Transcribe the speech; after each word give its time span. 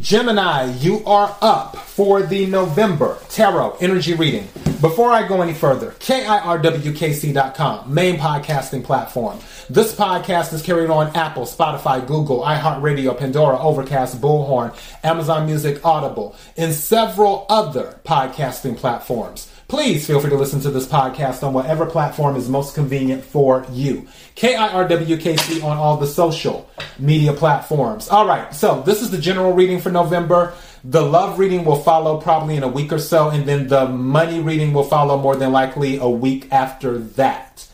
Gemini, 0.00 0.72
you 0.80 1.04
are 1.04 1.36
up 1.40 1.76
for 1.76 2.22
the 2.22 2.46
November 2.46 3.16
Tarot 3.28 3.76
Energy 3.80 4.14
Reading. 4.14 4.48
Before 4.80 5.12
I 5.12 5.26
go 5.26 5.40
any 5.40 5.54
further, 5.54 5.92
KIRWKC.com, 5.92 7.94
main 7.94 8.16
podcasting 8.16 8.82
platform. 8.82 9.38
This 9.70 9.94
podcast 9.94 10.52
is 10.52 10.62
carried 10.62 10.90
on 10.90 11.14
Apple, 11.14 11.44
Spotify, 11.44 12.04
Google, 12.04 12.40
iHeartRadio, 12.40 13.16
Pandora, 13.16 13.56
Overcast, 13.56 14.20
Bullhorn, 14.20 14.76
Amazon 15.04 15.46
Music, 15.46 15.82
Audible, 15.86 16.34
and 16.56 16.74
several 16.74 17.46
other 17.48 18.00
podcasting 18.04 18.76
platforms. 18.76 19.48
Please 19.66 20.06
feel 20.06 20.20
free 20.20 20.30
to 20.30 20.36
listen 20.36 20.60
to 20.60 20.70
this 20.70 20.86
podcast 20.86 21.42
on 21.42 21.54
whatever 21.54 21.86
platform 21.86 22.36
is 22.36 22.48
most 22.48 22.74
convenient 22.74 23.24
for 23.24 23.64
you. 23.72 24.06
KIRWKC 24.36 25.64
on 25.64 25.78
all 25.78 25.96
the 25.96 26.06
social 26.06 26.68
media 26.98 27.32
platforms. 27.32 28.08
All 28.08 28.26
right, 28.26 28.54
so 28.54 28.82
this 28.82 29.00
is 29.00 29.10
the 29.10 29.18
general 29.18 29.52
reading 29.52 29.80
for 29.80 29.90
November. 29.90 30.54
The 30.84 31.00
love 31.02 31.38
reading 31.38 31.64
will 31.64 31.80
follow 31.80 32.20
probably 32.20 32.56
in 32.56 32.62
a 32.62 32.68
week 32.68 32.92
or 32.92 32.98
so, 32.98 33.30
and 33.30 33.46
then 33.46 33.68
the 33.68 33.88
money 33.88 34.40
reading 34.40 34.74
will 34.74 34.84
follow 34.84 35.18
more 35.18 35.34
than 35.34 35.50
likely 35.50 35.96
a 35.96 36.08
week 36.08 36.52
after 36.52 36.98
that. 36.98 37.66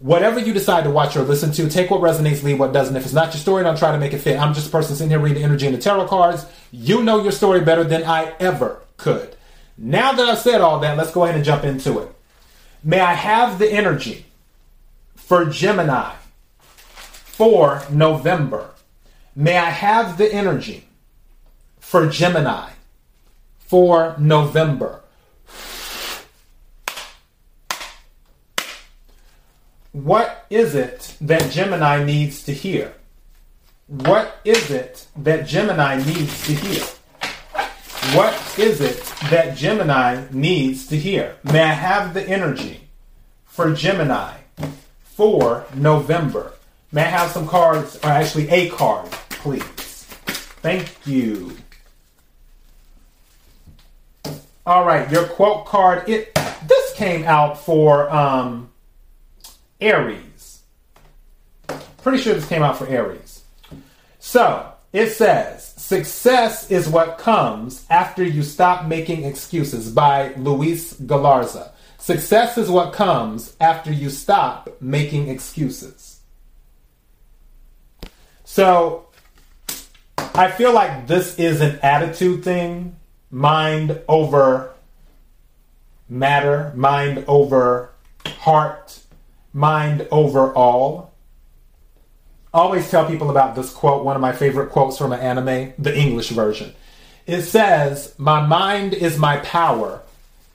Whatever 0.00 0.40
you 0.40 0.52
decide 0.52 0.82
to 0.84 0.90
watch 0.90 1.16
or 1.16 1.22
listen 1.22 1.52
to, 1.52 1.70
take 1.70 1.90
what 1.90 2.00
resonates, 2.00 2.42
leave 2.42 2.58
what 2.58 2.72
doesn't. 2.72 2.96
If 2.96 3.04
it's 3.04 3.14
not 3.14 3.32
your 3.32 3.40
story, 3.40 3.62
don't 3.62 3.78
try 3.78 3.92
to 3.92 3.98
make 3.98 4.12
it 4.12 4.18
fit. 4.18 4.38
I'm 4.38 4.52
just 4.52 4.66
a 4.66 4.70
person 4.70 4.96
sitting 4.96 5.10
here 5.10 5.20
reading 5.20 5.44
energy 5.44 5.66
and 5.66 5.76
the 5.76 5.80
tarot 5.80 6.08
cards. 6.08 6.44
You 6.72 7.04
know 7.04 7.22
your 7.22 7.32
story 7.32 7.60
better 7.60 7.84
than 7.84 8.02
I 8.02 8.34
ever 8.40 8.82
could. 8.96 9.35
Now 9.78 10.12
that 10.12 10.28
I've 10.28 10.38
said 10.38 10.60
all 10.60 10.80
that, 10.80 10.96
let's 10.96 11.12
go 11.12 11.24
ahead 11.24 11.36
and 11.36 11.44
jump 11.44 11.64
into 11.64 11.98
it. 11.98 12.08
May 12.82 13.00
I 13.00 13.14
have 13.14 13.58
the 13.58 13.70
energy 13.70 14.26
for 15.14 15.44
Gemini 15.44 16.14
for 17.04 17.82
November? 17.90 18.70
May 19.34 19.58
I 19.58 19.70
have 19.70 20.16
the 20.16 20.32
energy 20.32 20.88
for 21.78 22.06
Gemini 22.06 22.70
for 23.58 24.14
November? 24.18 25.02
What 29.92 30.46
is 30.50 30.74
it 30.74 31.16
that 31.20 31.50
Gemini 31.50 32.04
needs 32.04 32.42
to 32.44 32.52
hear? 32.52 32.94
What 33.86 34.40
is 34.44 34.70
it 34.70 35.06
that 35.16 35.46
Gemini 35.46 35.96
needs 35.96 36.46
to 36.46 36.54
hear? 36.54 36.84
What 38.14 38.58
is 38.58 38.80
it 38.80 39.04
that 39.30 39.56
Gemini 39.56 40.24
needs 40.30 40.86
to 40.88 40.96
hear? 40.96 41.36
May 41.44 41.62
I 41.62 41.72
have 41.72 42.14
the 42.14 42.22
energy 42.26 42.88
for 43.44 43.72
Gemini 43.72 44.38
for 45.02 45.66
November? 45.74 46.52
May 46.92 47.02
I 47.02 47.06
have 47.08 47.30
some 47.30 47.48
cards, 47.48 47.96
or 47.96 48.10
actually 48.10 48.48
a 48.48 48.70
card, 48.70 49.10
please? 49.30 49.62
Thank 50.62 51.06
you. 51.06 51.56
All 54.64 54.84
right, 54.84 55.10
your 55.10 55.26
quote 55.26 55.66
card. 55.66 56.08
It 56.08 56.32
this 56.66 56.92
came 56.94 57.24
out 57.24 57.58
for 57.58 58.08
um, 58.10 58.70
Aries. 59.80 60.62
Pretty 62.02 62.18
sure 62.18 62.34
this 62.34 62.48
came 62.48 62.62
out 62.62 62.78
for 62.78 62.86
Aries. 62.86 63.42
So 64.20 64.72
it 64.92 65.10
says, 65.10 65.74
Success 65.86 66.68
is 66.68 66.88
what 66.88 67.16
comes 67.16 67.86
after 67.88 68.24
you 68.24 68.42
stop 68.42 68.86
making 68.86 69.22
excuses 69.22 69.88
by 69.88 70.34
Luis 70.34 70.94
Galarza. 70.94 71.70
Success 71.96 72.58
is 72.58 72.68
what 72.68 72.92
comes 72.92 73.54
after 73.60 73.92
you 73.92 74.10
stop 74.10 74.68
making 74.80 75.28
excuses. 75.28 76.18
So 78.42 79.06
I 80.34 80.50
feel 80.50 80.72
like 80.72 81.06
this 81.06 81.38
is 81.38 81.60
an 81.60 81.78
attitude 81.84 82.42
thing 82.42 82.96
mind 83.30 84.00
over 84.08 84.74
matter, 86.08 86.72
mind 86.74 87.24
over 87.28 87.92
heart, 88.40 88.98
mind 89.52 90.08
over 90.10 90.52
all 90.52 91.14
always 92.56 92.90
tell 92.90 93.06
people 93.06 93.30
about 93.30 93.54
this 93.54 93.72
quote, 93.72 94.04
one 94.04 94.16
of 94.16 94.22
my 94.22 94.32
favorite 94.32 94.70
quotes 94.70 94.96
from 94.96 95.12
an 95.12 95.20
anime, 95.20 95.74
the 95.78 95.96
English 95.96 96.30
version. 96.30 96.74
It 97.26 97.42
says, 97.42 98.14
My 98.18 98.44
mind 98.44 98.94
is 98.94 99.18
my 99.18 99.38
power, 99.38 100.02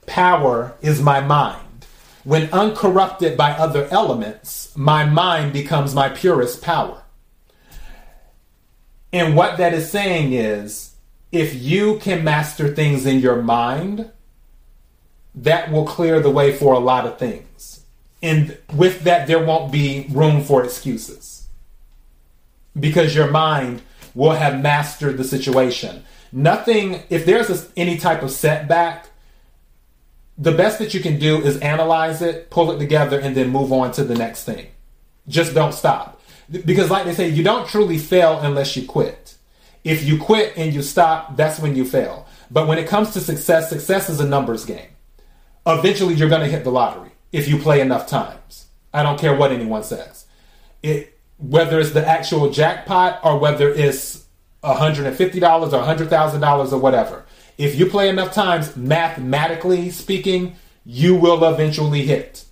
power 0.06 0.74
is 0.82 1.00
my 1.00 1.20
mind. 1.20 1.60
When 2.24 2.52
uncorrupted 2.52 3.36
by 3.36 3.52
other 3.52 3.88
elements, 3.90 4.76
my 4.76 5.04
mind 5.04 5.52
becomes 5.52 5.94
my 5.94 6.08
purest 6.08 6.62
power. 6.62 7.02
And 9.12 9.36
what 9.36 9.58
that 9.58 9.74
is 9.74 9.90
saying 9.90 10.32
is, 10.32 10.94
if 11.30 11.54
you 11.54 11.98
can 11.98 12.24
master 12.24 12.74
things 12.74 13.06
in 13.06 13.20
your 13.20 13.42
mind, 13.42 14.10
that 15.34 15.70
will 15.70 15.86
clear 15.86 16.20
the 16.20 16.30
way 16.30 16.56
for 16.56 16.74
a 16.74 16.78
lot 16.78 17.06
of 17.06 17.18
things. 17.18 17.84
And 18.22 18.56
with 18.74 19.00
that, 19.00 19.26
there 19.26 19.44
won't 19.44 19.72
be 19.72 20.06
room 20.10 20.42
for 20.42 20.64
excuses 20.64 21.31
because 22.78 23.14
your 23.14 23.30
mind 23.30 23.82
will 24.14 24.32
have 24.32 24.60
mastered 24.60 25.16
the 25.16 25.24
situation. 25.24 26.04
Nothing, 26.32 27.02
if 27.10 27.26
there's 27.26 27.50
a, 27.50 27.66
any 27.76 27.98
type 27.98 28.22
of 28.22 28.30
setback, 28.30 29.08
the 30.38 30.52
best 30.52 30.78
that 30.78 30.94
you 30.94 31.00
can 31.00 31.18
do 31.18 31.42
is 31.42 31.58
analyze 31.58 32.22
it, 32.22 32.50
pull 32.50 32.70
it 32.72 32.78
together, 32.78 33.18
and 33.18 33.36
then 33.36 33.50
move 33.50 33.72
on 33.72 33.92
to 33.92 34.04
the 34.04 34.14
next 34.14 34.44
thing. 34.44 34.66
Just 35.28 35.54
don't 35.54 35.74
stop. 35.74 36.20
Because, 36.50 36.90
like 36.90 37.04
they 37.04 37.14
say, 37.14 37.28
you 37.28 37.42
don't 37.42 37.68
truly 37.68 37.98
fail 37.98 38.40
unless 38.40 38.76
you 38.76 38.86
quit. 38.86 39.36
If 39.84 40.04
you 40.04 40.18
quit 40.18 40.54
and 40.56 40.72
you 40.72 40.82
stop, 40.82 41.36
that's 41.36 41.58
when 41.58 41.76
you 41.76 41.84
fail. 41.84 42.26
But 42.50 42.66
when 42.66 42.78
it 42.78 42.88
comes 42.88 43.12
to 43.12 43.20
success, 43.20 43.68
success 43.68 44.08
is 44.08 44.20
a 44.20 44.26
numbers 44.26 44.64
game. 44.64 44.88
Eventually, 45.66 46.14
you're 46.14 46.28
going 46.28 46.42
to 46.42 46.48
hit 46.48 46.64
the 46.64 46.72
lottery 46.72 47.10
if 47.30 47.48
you 47.48 47.58
play 47.58 47.80
enough 47.80 48.06
times. 48.06 48.66
I 48.92 49.02
don't 49.02 49.18
care 49.18 49.34
what 49.34 49.52
anyone 49.52 49.84
says. 49.84 50.26
It, 50.82 51.11
whether 51.42 51.80
it's 51.80 51.90
the 51.90 52.06
actual 52.06 52.50
jackpot 52.50 53.20
or 53.24 53.38
whether 53.38 53.68
it's 53.68 54.24
$150 54.62 55.12
or 55.12 56.06
$100,000 56.06 56.72
or 56.72 56.78
whatever. 56.78 57.24
If 57.58 57.78
you 57.78 57.86
play 57.86 58.08
enough 58.08 58.32
times, 58.32 58.76
mathematically 58.76 59.90
speaking, 59.90 60.56
you 60.84 61.16
will 61.16 61.44
eventually 61.44 62.06
hit. 62.06 62.44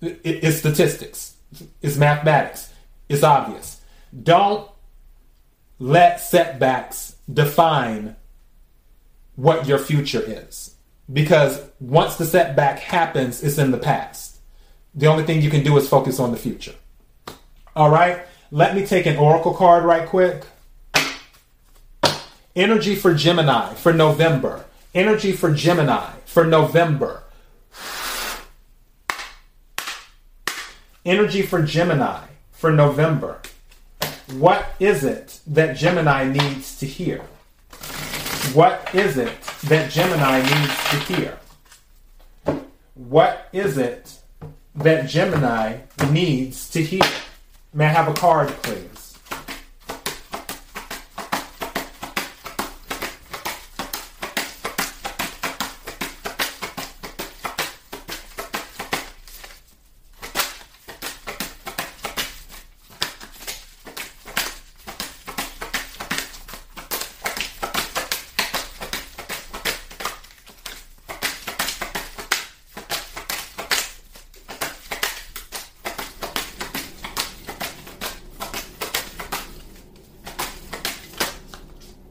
It's 0.00 0.58
statistics, 0.58 1.36
it's 1.80 1.96
mathematics, 1.96 2.72
it's 3.08 3.22
obvious. 3.22 3.80
Don't 4.22 4.68
let 5.78 6.20
setbacks 6.20 7.16
define 7.32 8.16
what 9.36 9.66
your 9.66 9.78
future 9.78 10.22
is. 10.24 10.74
Because 11.12 11.60
once 11.80 12.16
the 12.16 12.26
setback 12.26 12.78
happens, 12.78 13.42
it's 13.42 13.58
in 13.58 13.70
the 13.70 13.78
past. 13.78 14.38
The 14.94 15.06
only 15.06 15.24
thing 15.24 15.40
you 15.40 15.50
can 15.50 15.64
do 15.64 15.76
is 15.78 15.88
focus 15.88 16.20
on 16.20 16.30
the 16.30 16.36
future. 16.36 16.74
All 17.74 17.88
right, 17.88 18.20
let 18.50 18.74
me 18.74 18.84
take 18.84 19.06
an 19.06 19.16
oracle 19.16 19.54
card 19.54 19.84
right 19.84 20.06
quick. 20.06 20.44
Energy 22.54 22.94
for 22.94 23.14
Gemini 23.14 23.72
for 23.74 23.94
November. 23.94 24.66
Energy 24.94 25.32
for 25.32 25.50
Gemini 25.54 26.10
for 26.26 26.44
November. 26.44 27.22
Energy 31.06 31.40
for 31.40 31.62
Gemini 31.62 32.26
for 32.50 32.70
November. 32.70 33.40
What 34.34 34.74
is 34.78 35.02
it 35.02 35.40
that 35.46 35.74
Gemini 35.74 36.30
needs 36.30 36.78
to 36.78 36.86
hear? 36.86 37.22
What 38.52 38.86
is 38.94 39.16
it 39.16 39.40
that 39.64 39.90
Gemini 39.90 40.42
needs 40.42 40.90
to 40.90 41.14
hear? 41.14 41.38
What 42.94 43.48
is 43.54 43.78
it 43.78 44.18
that 44.74 45.08
Gemini 45.08 45.78
needs 46.10 46.68
to 46.68 46.82
hear? 46.82 47.00
May 47.74 47.86
I 47.86 47.88
have 47.88 48.08
a 48.08 48.12
card, 48.12 48.48
please? 48.62 48.91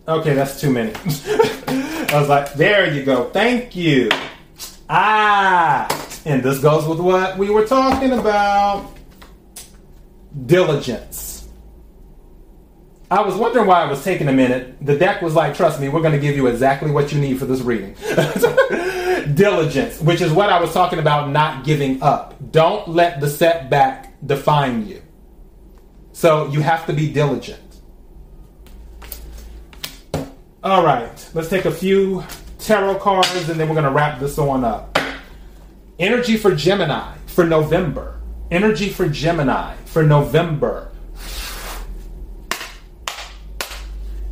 Okay, 0.07 0.33
that's 0.33 0.59
too 0.59 0.71
many. 0.71 0.91
I 0.95 2.19
was 2.19 2.27
like, 2.27 2.53
there 2.53 2.91
you 2.93 3.03
go. 3.03 3.29
Thank 3.29 3.75
you. 3.75 4.09
Ah, 4.89 5.87
and 6.25 6.43
this 6.43 6.59
goes 6.59 6.87
with 6.87 6.99
what 6.99 7.37
we 7.37 7.49
were 7.49 7.65
talking 7.65 8.11
about 8.11 8.91
diligence. 10.45 11.47
I 13.09 13.21
was 13.21 13.35
wondering 13.35 13.67
why 13.67 13.85
it 13.85 13.89
was 13.89 14.03
taking 14.03 14.27
a 14.27 14.33
minute. 14.33 14.77
The 14.85 14.97
deck 14.97 15.21
was 15.21 15.35
like, 15.35 15.55
trust 15.55 15.79
me, 15.79 15.89
we're 15.89 16.01
going 16.01 16.13
to 16.13 16.19
give 16.19 16.35
you 16.35 16.47
exactly 16.47 16.91
what 16.91 17.11
you 17.11 17.19
need 17.19 17.39
for 17.39 17.45
this 17.45 17.59
reading. 17.61 17.93
Diligence, 19.35 20.01
which 20.01 20.21
is 20.21 20.31
what 20.31 20.49
I 20.49 20.59
was 20.59 20.73
talking 20.73 20.97
about 20.97 21.29
not 21.29 21.65
giving 21.65 22.01
up. 22.01 22.35
Don't 22.51 22.87
let 22.87 23.19
the 23.19 23.29
setback 23.29 24.13
define 24.25 24.87
you. 24.87 25.01
So 26.13 26.47
you 26.47 26.61
have 26.61 26.85
to 26.87 26.93
be 26.93 27.11
diligent. 27.11 27.60
All 30.63 30.85
right, 30.85 31.29
let's 31.33 31.49
take 31.49 31.65
a 31.65 31.71
few 31.71 32.23
tarot 32.59 32.99
cards 32.99 33.49
and 33.49 33.59
then 33.59 33.67
we're 33.67 33.73
going 33.73 33.83
to 33.83 33.89
wrap 33.89 34.19
this 34.19 34.37
on 34.37 34.63
up. 34.63 34.95
Energy 35.97 36.37
for 36.37 36.53
Gemini 36.53 37.17
for 37.25 37.43
November. 37.43 38.21
Energy 38.51 38.89
for 38.89 39.09
Gemini 39.09 39.75
for 39.85 40.03
November. 40.03 40.91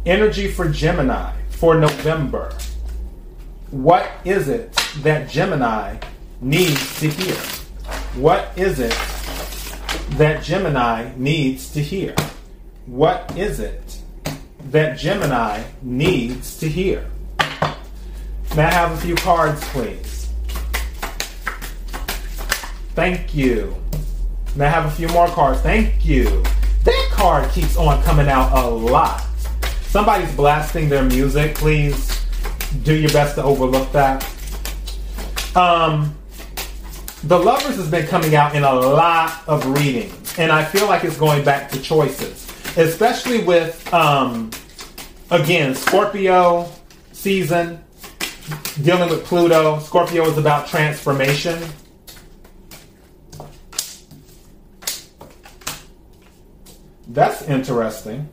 Energy 0.05 0.47
for 0.51 0.69
Gemini 0.69 1.33
for 1.49 1.73
November. 1.79 2.55
What 3.71 4.11
is 4.23 4.49
it 4.49 4.71
that 4.97 5.31
Gemini 5.31 5.97
needs 6.41 6.99
to 6.99 7.09
hear? 7.09 7.37
What 8.21 8.55
is 8.55 8.79
it 8.79 8.95
that 10.19 10.43
Gemini 10.43 11.11
needs 11.17 11.71
to 11.73 11.81
hear? 11.81 12.13
What 12.85 13.35
is 13.35 13.59
it 13.59 13.99
that 14.65 14.97
Gemini 14.97 15.63
needs 15.81 16.59
to 16.59 16.67
hear? 16.69 17.09
May 18.56 18.63
I 18.63 18.71
have 18.71 18.91
a 18.91 18.97
few 18.97 19.15
cards, 19.15 19.63
please? 19.69 20.29
Thank 22.95 23.33
you. 23.33 23.75
May 24.56 24.65
I 24.65 24.69
have 24.69 24.85
a 24.85 24.91
few 24.91 25.07
more 25.09 25.27
cards? 25.27 25.61
Thank 25.61 26.06
you. 26.06 26.44
That 26.83 27.09
card 27.11 27.50
keeps 27.51 27.77
on 27.77 28.01
coming 28.03 28.27
out 28.27 28.51
a 28.57 28.67
lot. 28.67 29.21
Somebody's 29.81 30.33
blasting 30.35 30.89
their 30.89 31.03
music. 31.03 31.55
Please 31.55 32.25
do 32.83 32.95
your 32.95 33.12
best 33.12 33.35
to 33.35 33.44
overlook 33.44 33.91
that. 33.91 34.23
Um, 35.55 36.15
the 37.23 37.38
Lovers 37.38 37.75
has 37.75 37.89
been 37.89 38.07
coming 38.07 38.35
out 38.35 38.55
in 38.55 38.63
a 38.63 38.73
lot 38.73 39.44
of 39.47 39.65
readings, 39.65 40.38
and 40.39 40.51
I 40.51 40.63
feel 40.63 40.88
like 40.88 41.03
it's 41.03 41.17
going 41.17 41.44
back 41.44 41.69
to 41.71 41.81
choices, 41.81 42.49
especially 42.77 43.44
with, 43.44 43.92
um, 43.94 44.51
again, 45.31 45.75
Scorpio 45.75 46.69
season, 47.12 47.83
dealing 48.81 49.10
with 49.10 49.25
Pluto. 49.25 49.80
Scorpio 49.80 50.25
is 50.25 50.38
about 50.38 50.68
transformation. 50.68 51.62
That's 57.07 57.42
interesting. 57.44 58.30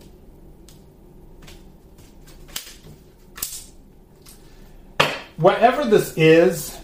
Whatever 5.36 5.84
this 5.84 6.16
is, 6.16 6.78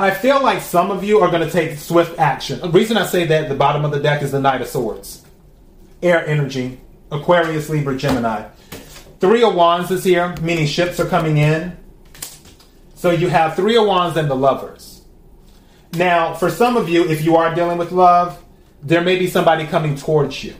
I 0.00 0.12
feel 0.12 0.40
like 0.40 0.62
some 0.62 0.92
of 0.92 1.02
you 1.02 1.18
are 1.20 1.30
going 1.30 1.44
to 1.44 1.50
take 1.50 1.76
swift 1.76 2.20
action. 2.20 2.60
The 2.60 2.68
reason 2.68 2.96
I 2.96 3.04
say 3.04 3.24
that 3.26 3.48
the 3.48 3.56
bottom 3.56 3.84
of 3.84 3.90
the 3.90 3.98
deck 3.98 4.22
is 4.22 4.30
the 4.30 4.40
Knight 4.40 4.60
of 4.60 4.68
Swords, 4.68 5.24
air 6.00 6.24
energy, 6.24 6.80
Aquarius, 7.10 7.68
Libra, 7.68 7.96
Gemini. 7.96 8.48
Three 9.18 9.42
of 9.42 9.56
Wands 9.56 9.90
is 9.90 10.04
here, 10.04 10.36
meaning 10.40 10.66
ships 10.66 11.00
are 11.00 11.08
coming 11.08 11.38
in. 11.38 11.76
So 12.94 13.10
you 13.10 13.28
have 13.28 13.56
Three 13.56 13.76
of 13.76 13.86
Wands 13.86 14.16
and 14.16 14.30
the 14.30 14.36
Lovers. 14.36 15.02
Now, 15.94 16.32
for 16.34 16.48
some 16.48 16.76
of 16.76 16.88
you, 16.88 17.08
if 17.08 17.24
you 17.24 17.34
are 17.34 17.52
dealing 17.52 17.78
with 17.78 17.90
love, 17.90 18.40
there 18.80 19.00
may 19.00 19.18
be 19.18 19.26
somebody 19.26 19.66
coming 19.66 19.96
towards 19.96 20.44
you 20.44 20.54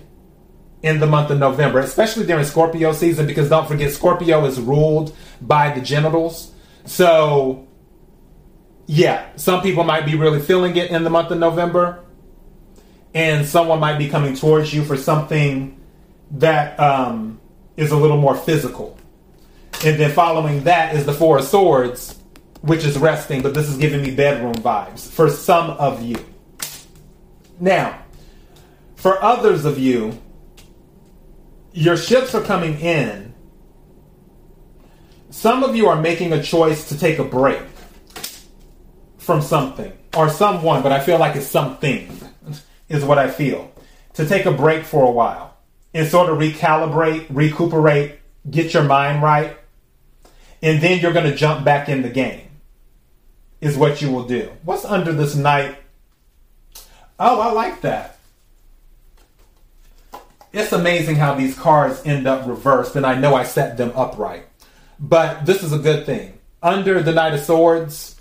in 0.83 0.99
the 0.99 1.07
month 1.07 1.31
of 1.31 1.39
November, 1.39 1.79
especially 1.79 2.27
during 2.27 2.45
Scorpio 2.45 2.93
season, 2.93 3.27
because 3.29 3.49
don't 3.49 3.69
forget, 3.69 3.93
Scorpio 3.93 4.45
is 4.47 4.59
ruled 4.59 5.15
by 5.41 5.71
the 5.71 5.81
genitals. 5.81 6.53
So, 6.87 7.68
yeah, 8.91 9.27
some 9.37 9.61
people 9.61 9.85
might 9.85 10.07
be 10.07 10.15
really 10.15 10.41
feeling 10.41 10.75
it 10.77 10.91
in 10.91 11.05
the 11.05 11.11
month 11.11 11.31
of 11.31 11.39
November, 11.39 12.03
and 13.13 13.47
someone 13.47 13.81
might 13.81 13.99
be 13.99 14.09
coming 14.09 14.35
towards 14.35 14.73
you 14.73 14.83
for 14.83 14.97
something 14.97 15.79
that 16.31 16.81
um, 16.81 17.39
is 17.77 17.91
a 17.91 17.97
little 17.97 18.17
more 18.17 18.35
physical. 18.35 18.99
And 19.85 20.01
then 20.01 20.11
following 20.11 20.65
that 20.65 20.95
is 20.95 21.05
the 21.05 21.13
Four 21.13 21.39
of 21.39 21.45
Swords, 21.45 22.19
which 22.63 22.83
is 22.87 22.97
resting, 22.97 23.43
but 23.43 23.53
this 23.53 23.69
is 23.69 23.77
giving 23.77 24.03
me 24.03 24.11
bedroom 24.11 24.55
vibes 24.55 25.07
for 25.07 25.29
some 25.29 25.69
of 25.73 26.03
you. 26.03 26.17
Now, 27.61 28.03
for 28.97 29.23
others 29.23 29.67
of 29.67 29.79
you, 29.79 30.19
your 31.75 31.99
ships 31.99 32.35
are 32.35 32.43
coming 32.43 32.81
in. 32.81 33.35
Some 35.29 35.63
of 35.63 35.77
you 35.77 35.89
are 35.89 36.01
making 36.01 36.33
a 36.33 36.43
choice 36.43 36.89
to 36.89 36.99
take 36.99 37.19
a 37.19 37.25
break 37.25 37.61
from 39.29 39.43
something 39.43 39.93
or 40.17 40.31
someone, 40.31 40.83
but 40.83 40.91
I 40.91 41.01
feel 41.01 41.19
like 41.19 41.37
it's 41.37 41.47
something, 41.47 42.11
is 42.89 43.05
what 43.05 43.19
I 43.19 43.29
feel. 43.29 43.71
To 44.15 44.27
take 44.27 44.47
a 44.47 44.53
break 44.53 44.85
for 44.85 45.07
a 45.07 45.11
while 45.11 45.55
and 45.93 46.09
sort 46.09 46.31
of 46.31 46.39
recalibrate, 46.39 47.27
recuperate, 47.29 48.21
get 48.51 48.73
your 48.73 48.85
mind 48.85 49.23
right, 49.23 49.55
and 50.63 50.81
then 50.83 51.01
you're 51.01 51.13
going 51.13 51.31
to 51.31 51.37
jump 51.37 51.63
back 51.63 51.91
in 51.91 52.01
the 52.01 52.09
game, 52.09 52.49
is 53.61 53.77
what 53.77 54.01
you 54.01 54.11
will 54.11 54.27
do. 54.27 54.51
What's 54.63 54.87
under 54.87 55.13
this 55.13 55.37
Knight? 55.37 55.77
Oh, 57.21 57.39
I 57.39 57.53
like 57.53 57.83
that 57.83 58.19
it's 60.53 60.73
amazing 60.73 61.17
how 61.17 61.35
these 61.35 61.55
cards 61.55 62.01
end 62.07 62.27
up 62.27 62.49
reversed, 62.49 62.97
and 62.97 63.05
I 63.05 63.15
know 63.15 63.35
I 63.35 63.45
set 63.45 63.77
them 63.77 63.93
upright. 63.95 64.47
But 64.99 65.45
this 65.45 65.63
is 65.63 65.75
a 65.75 65.79
good 65.79 66.07
thing. 66.07 66.39
Under 66.63 67.03
the 67.03 67.13
Knight 67.13 67.35
of 67.35 67.41
Swords, 67.41 68.18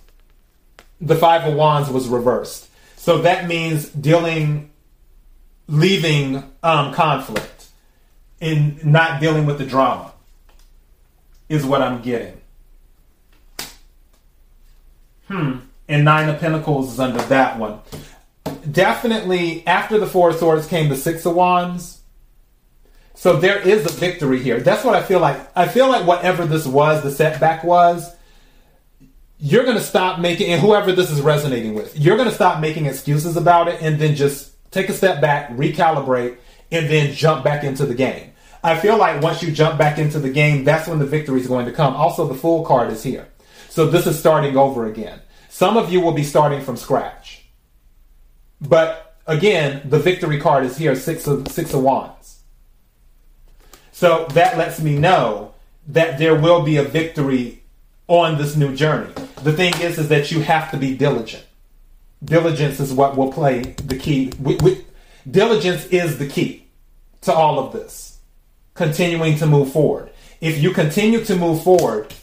the 1.00 1.16
Five 1.16 1.48
of 1.48 1.54
Wands 1.54 1.90
was 1.90 2.08
reversed. 2.08 2.70
So 2.96 3.20
that 3.20 3.48
means 3.48 3.90
dealing, 3.90 4.72
leaving 5.68 6.44
um, 6.64 6.94
conflict, 6.94 7.68
and 8.42 8.84
not 8.86 9.22
dealing 9.22 9.46
with 9.46 9.58
the 9.58 9.66
drama, 9.66 10.12
is 11.50 11.66
what 11.66 11.82
I'm 11.82 12.02
getting. 12.02 12.42
Hmm. 15.28 15.58
And 15.90 16.04
Nine 16.06 16.30
of 16.30 16.40
Pentacles 16.40 16.94
is 16.94 17.00
under 17.00 17.22
that 17.24 17.58
one. 17.58 17.80
Definitely, 18.70 19.66
after 19.66 19.98
the 19.98 20.08
Four 20.08 20.32
of 20.32 20.38
Swords 20.38 20.68
came 20.68 20.90
the 20.90 20.98
Six 20.98 21.26
of 21.26 21.36
Wands 21.36 21.98
so 23.18 23.36
there 23.36 23.60
is 23.60 23.84
a 23.84 23.90
victory 23.90 24.40
here. 24.44 24.60
That's 24.60 24.86
what 24.86 24.94
I 24.94 25.02
feel 25.02 25.20
like. 25.20 25.40
I 25.58 25.68
feel 25.68 25.90
like 25.90 26.06
whatever 26.06 26.46
this 26.46 26.68
was, 26.68 27.02
the 27.02 27.10
setback 27.10 27.64
was, 27.64 28.14
you're 29.40 29.64
going 29.64 29.78
to 29.78 29.84
stop 29.84 30.20
making, 30.20 30.52
and 30.52 30.62
whoever 30.62 30.92
this 30.92 31.12
is 31.12 31.22
resonating 31.22 31.74
with, 31.74 31.98
you're 31.98 32.18
going 32.18 32.30
to 32.30 32.36
stop 32.36 32.60
making 32.60 32.86
excuses 32.86 33.38
about 33.38 33.68
it 33.68 33.82
and 33.82 34.00
then 34.00 34.16
just 34.16 34.54
take 34.72 34.90
a 34.90 34.94
step 34.94 35.22
back, 35.22 35.50
recalibrate, 35.52 36.38
and 36.72 36.90
then 36.90 37.14
jump 37.14 37.44
back 37.44 37.64
into 37.64 37.86
the 37.86 37.94
game. 37.94 38.32
I 38.64 38.78
feel 38.78 38.98
like 38.98 39.22
once 39.22 39.44
you 39.44 39.52
jump 39.52 39.78
back 39.78 40.00
into 40.00 40.20
the 40.20 40.30
game, 40.30 40.64
that's 40.64 40.88
when 40.88 41.00
the 41.00 41.06
victory 41.06 41.40
is 41.40 41.48
going 41.48 41.68
to 41.68 41.72
come. 41.72 41.96
Also, 41.96 42.28
the 42.28 42.36
Fool 42.36 42.66
card 42.66 42.92
is 42.92 43.04
here. 43.04 43.28
So 43.70 43.86
this 43.86 44.08
is 44.08 44.18
starting 44.18 44.58
over 44.58 44.88
again. 44.88 45.22
Some 45.50 45.78
of 45.78 45.92
you 45.92 46.02
will 46.02 46.12
be 46.12 46.24
starting 46.24 46.62
from 46.62 46.76
scratch. 46.76 47.46
But 48.60 49.16
again, 49.28 49.84
the 49.86 50.00
victory 50.00 50.40
card 50.40 50.66
is 50.66 50.78
here, 50.78 50.96
six 50.96 51.28
of 51.28 51.48
six 51.48 51.74
of 51.74 51.84
wands. 51.84 52.40
So 53.92 54.26
that 54.32 54.58
lets 54.58 54.82
me 54.82 54.98
know 54.98 55.54
that 55.88 56.18
there 56.18 56.36
will 56.36 56.64
be 56.64 56.78
a 56.78 56.84
victory 56.84 57.64
on 58.08 58.38
this 58.38 58.56
new 58.56 58.76
journey. 58.76 59.14
The 59.48 59.54
thing 59.54 59.80
is, 59.80 59.98
is 59.98 60.10
that 60.10 60.30
you 60.30 60.42
have 60.42 60.72
to 60.72 60.78
be 60.78 60.94
diligent. 60.98 61.46
Diligence 62.22 62.82
is 62.82 62.92
what 62.92 63.16
will 63.16 63.32
play 63.32 63.62
the 63.62 63.96
key. 63.96 64.34
We, 64.42 64.58
we, 64.58 64.84
diligence 65.32 65.86
is 65.86 66.18
the 66.18 66.28
key 66.28 66.68
to 67.22 67.32
all 67.32 67.58
of 67.58 67.72
this. 67.72 68.20
Continuing 68.74 69.38
to 69.38 69.46
move 69.46 69.72
forward. 69.72 70.12
If 70.42 70.62
you 70.62 70.72
continue 70.72 71.24
to 71.24 71.38
move 71.38 71.64
forward, 71.64 72.14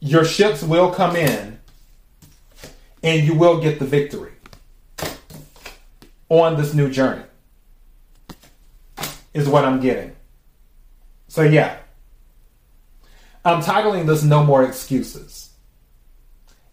your 0.00 0.24
ships 0.24 0.62
will 0.62 0.90
come 0.90 1.14
in 1.14 1.60
and 3.02 3.22
you 3.22 3.34
will 3.34 3.60
get 3.60 3.78
the 3.78 3.84
victory 3.84 4.32
on 6.30 6.56
this 6.56 6.72
new 6.72 6.88
journey, 6.88 7.24
is 9.34 9.46
what 9.46 9.66
I'm 9.66 9.78
getting. 9.78 10.16
So 11.28 11.42
yeah. 11.42 11.80
I'm 13.44 13.60
titling 13.60 14.06
this 14.06 14.22
No 14.22 14.42
More 14.42 14.64
Excuses. 14.64 15.51